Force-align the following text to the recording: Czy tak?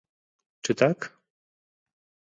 Czy 0.61 0.75
tak? 0.75 1.17